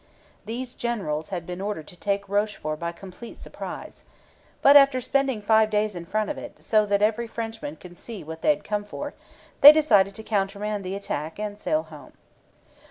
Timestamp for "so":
6.63-6.87